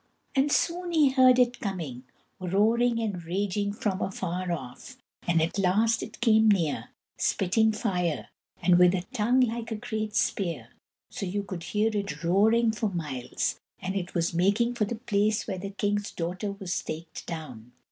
[0.33, 2.05] And soon he heard it coming,
[2.39, 6.89] roaring and raging from afar off, and at last it came near,
[7.19, 8.29] spitting fire,
[8.63, 10.69] and with a tongue like a great spear,
[11.21, 15.45] and you could hear it roaring for miles, and it was making for the place
[15.45, 17.71] where the king's daughter was staked down.